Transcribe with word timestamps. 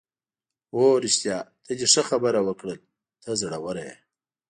هو 0.73 0.85
رښتیا، 1.03 1.37
ته 1.65 1.71
دې 1.79 1.87
ښه 1.93 2.01
خبره 2.09 2.39
وکړل، 2.47 2.79
ته 3.21 3.29
زړوره 3.41 3.81
یې. 3.87 3.95